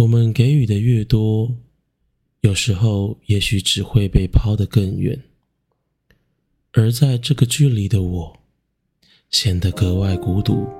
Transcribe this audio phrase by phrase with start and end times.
[0.00, 1.54] 我们给予的越多，
[2.40, 5.24] 有时候也许只会被抛得更远，
[6.72, 8.40] 而在这个距离的我，
[9.28, 10.79] 显得格外孤独。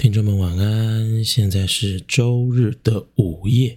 [0.00, 3.76] 听众们晚安，现在是周日的午夜，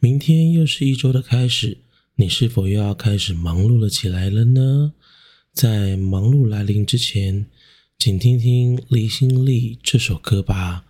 [0.00, 1.78] 明天又是一周的开始，
[2.16, 4.92] 你是否又要开始忙碌了起来了呢？
[5.54, 7.46] 在忙碌来临之前，
[7.98, 10.84] 请听听《离心力》这首歌吧。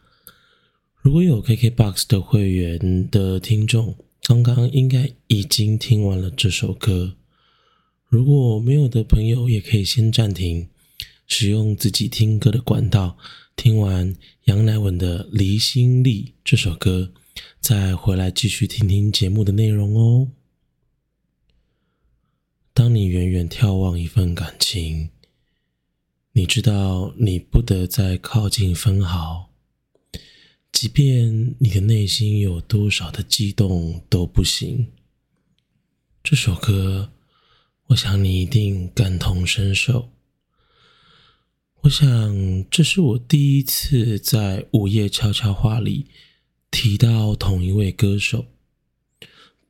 [1.00, 7.14] 如果有 KKBOX 的会员的听众，刚刚应该已经听完了这首歌。
[8.08, 10.66] 如果没有的朋友，也可以先暂停，
[11.28, 13.16] 使用自己听歌的管道。
[13.56, 17.12] 听完杨乃文的《离心力》这首歌，
[17.60, 20.32] 再回来继续听听节目的内容哦。
[22.74, 25.10] 当你远远眺望一份感情，
[26.32, 29.50] 你知道你不得再靠近分毫，
[30.72, 34.88] 即便你的内心有多少的激动都不行。
[36.24, 37.12] 这首歌，
[37.88, 40.08] 我想你一定感同身受。
[41.82, 46.06] 我想，这是我第一次在午夜悄悄话里
[46.70, 48.46] 提到同一位歌手。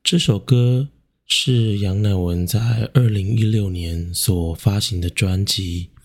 [0.03, 0.89] 这首歌
[1.25, 5.89] 是杨乃文在二零一六年所发行的专辑《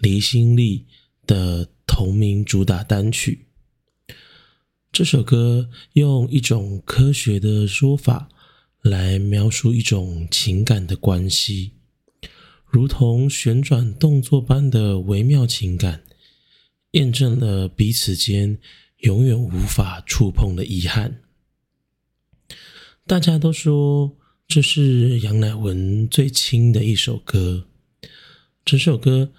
[0.00, 0.86] 离心力》
[1.28, 3.46] 的同名主打单曲。
[4.90, 8.28] 这首歌用一种科学的说法
[8.82, 11.74] 来描述一种情感的关系。
[12.74, 16.02] 如同旋转动作般的微妙情感，
[16.90, 18.58] 验证了彼此间
[18.98, 21.20] 永远无法触碰的遗憾。
[23.06, 24.16] 大家都说
[24.48, 27.68] 这是杨乃文最轻的一首歌，
[28.64, 29.30] 整首歌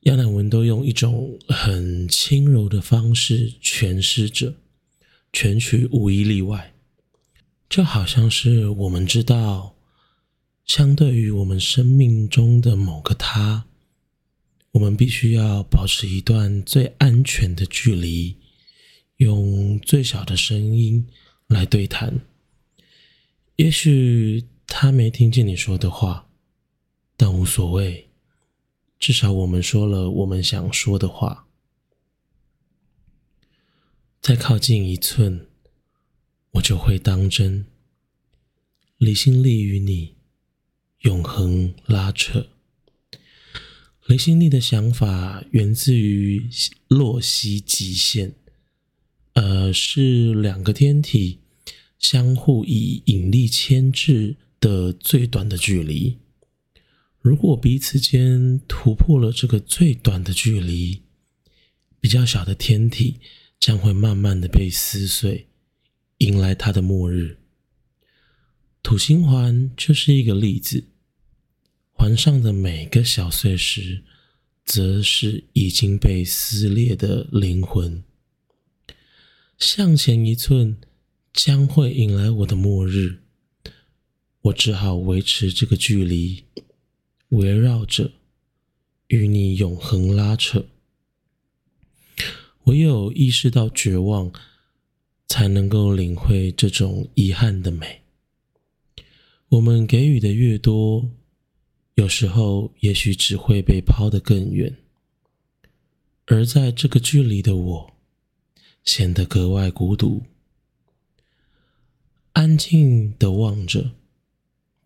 [0.00, 4.52] 杨乃文都用一种很轻柔的方式诠释着，
[5.32, 6.74] 全曲无一例外，
[7.70, 9.71] 就好像是我们知道。
[10.64, 13.66] 相对于我们生命中的某个他，
[14.70, 18.36] 我们必须要保持一段最安全的距离，
[19.16, 21.06] 用最小的声音
[21.46, 22.20] 来对谈。
[23.56, 26.30] 也许他没听见你说的话，
[27.16, 28.08] 但无所谓，
[28.98, 31.46] 至少我们说了我们想说的话。
[34.22, 35.48] 再靠近一寸，
[36.52, 37.66] 我就会当真。
[38.96, 40.14] 离心力与你。
[41.02, 42.46] 永恒拉扯，
[44.06, 46.48] 离心力的想法源自于
[46.86, 48.34] 洛希极限，
[49.32, 51.40] 呃，是两个天体
[51.98, 56.18] 相互以引力牵制的最短的距离。
[57.20, 61.02] 如果彼此间突破了这个最短的距离，
[62.00, 63.18] 比较小的天体
[63.58, 65.48] 将会慢慢的被撕碎，
[66.18, 67.38] 迎来它的末日。
[68.84, 70.90] 土星环就是一个例子。
[72.02, 74.02] 环上的每个小碎石，
[74.64, 78.02] 则是已经被撕裂的灵魂。
[79.56, 80.78] 向前一寸，
[81.32, 83.20] 将会迎来我的末日。
[84.40, 86.42] 我只好维持这个距离，
[87.28, 88.10] 围绕着
[89.06, 90.66] 与你永恒拉扯。
[92.64, 94.32] 唯有意识到绝望，
[95.28, 98.02] 才能够领会这种遗憾的美。
[99.50, 101.08] 我们给予的越多。
[101.94, 104.78] 有时候，也许只会被抛得更远，
[106.26, 107.94] 而在这个距离的我，
[108.84, 110.22] 显得格外孤独。
[112.32, 113.92] 安静的望着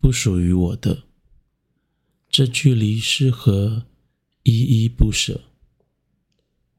[0.01, 1.03] 不属于我的
[2.29, 3.85] 这距离，适合
[4.43, 5.45] 依依不舍。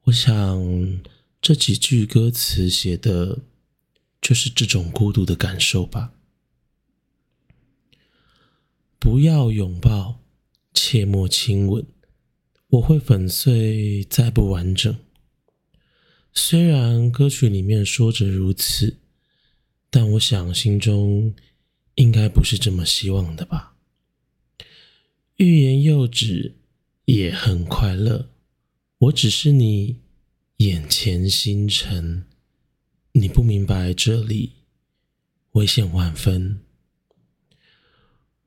[0.03, 1.01] 我想，
[1.41, 3.39] 这几句歌词写的，
[4.21, 6.13] 就是这种孤独的感受吧。
[8.99, 10.19] 不要拥抱，
[10.73, 11.85] 切莫亲吻，
[12.67, 14.93] 我会粉碎再不完整。
[16.33, 18.97] 虽然歌曲里面说着如此，
[19.89, 21.33] 但我想心中
[21.95, 23.77] 应该不是这么希望的吧。
[25.37, 26.57] 欲言又止，
[27.05, 28.29] 也很快乐。
[28.97, 30.01] 我只是你
[30.57, 32.25] 眼前星辰，
[33.13, 34.51] 你不明白这里
[35.53, 36.59] 危险万分。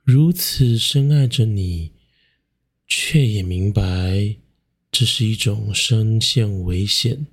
[0.04, 1.93] 如此深爱着你，
[2.88, 4.37] 却也明白
[4.90, 7.28] 这是一种深陷危险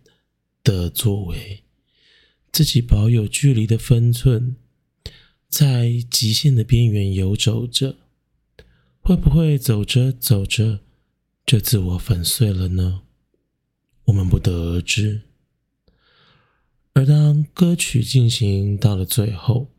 [0.63, 1.63] 的作为，
[2.51, 4.55] 自己保有距离的分寸，
[5.49, 7.97] 在极限的边缘游走着，
[9.01, 10.81] 会不会走着走着
[11.45, 13.01] 就自我粉碎了呢？
[14.05, 15.23] 我们不得而知。
[16.93, 19.71] 而当歌曲进行到了最后，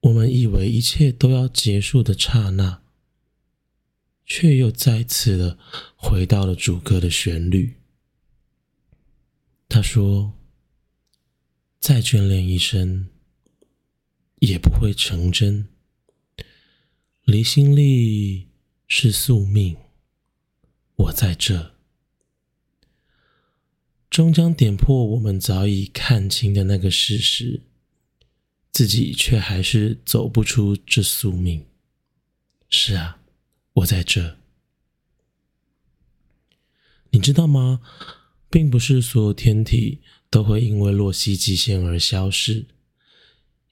[0.00, 2.82] 我们以为一切都要结束的刹那，
[4.24, 5.58] 却又再次的
[5.96, 7.74] 回到了主歌的旋律。
[9.68, 10.32] 他说
[11.78, 13.08] ：“再眷恋一生，
[14.40, 15.68] 也不会成真。
[17.24, 18.48] 离心力
[18.88, 19.76] 是宿命，
[20.96, 21.74] 我在这。”
[24.10, 27.62] 终将点破我们早已看清的那个事实，
[28.72, 31.64] 自己却还是走不出这宿命。
[32.68, 33.18] 是啊，
[33.74, 34.36] 我在这。
[37.10, 37.80] 你知道吗？
[38.48, 42.66] 并不是所有天体都会因为洛希极限而消失，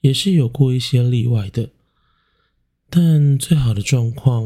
[0.01, 1.69] 也是有过一些例外的。
[2.89, 4.45] 但最好的状况，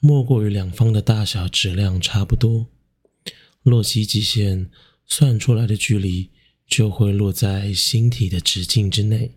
[0.00, 2.66] 莫过于两方的大小质量差不多，
[3.62, 4.70] 洛希极限。
[5.08, 6.30] 算出来的距离
[6.66, 9.35] 就会落在星体的直径之内，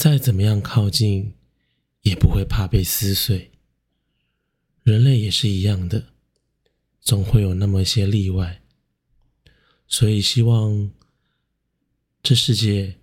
[0.00, 1.34] 再怎么样靠近，
[2.00, 3.50] 也不会怕被撕碎。
[4.82, 6.06] 人类也是一样的，
[7.02, 8.62] 总会有那么些例外。
[9.86, 10.90] 所以希望
[12.22, 12.96] 这世界，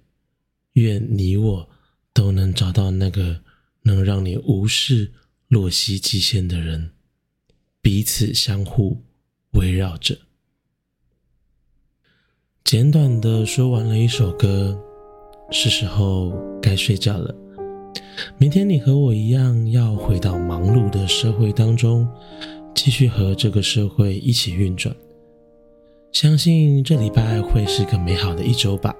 [0.74, 1.70] 愿你我
[2.14, 3.44] 都能找到那个
[3.84, 5.14] 能让你无视
[5.50, 6.94] 洛希极限的人，
[7.80, 9.04] 彼此相互
[9.52, 10.18] 围绕着。
[12.64, 14.87] 简短的说完了一首歌，
[15.50, 17.34] 是时候该睡觉了。
[18.38, 22.08] 明天你和我一样，要回到忙碌的社会当中，
[22.74, 24.96] 继续和这个社会一起运转。
[26.12, 28.96] 相信这礼拜会是个美好的一周吧。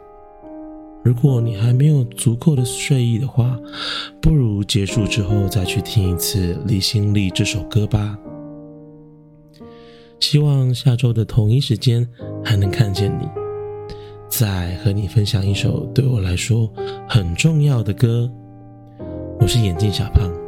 [1.04, 3.60] 如果你还没有足够的睡意的话，
[4.22, 8.18] 不如结束之后再去听一次《离心力》这首歌吧。
[10.20, 12.08] 希望下周的同一时间
[12.44, 13.47] 还能看见你。
[14.38, 16.72] 再和你分享一首对我来说
[17.10, 18.32] 很重要的歌。
[19.40, 20.47] 我是眼镜小胖。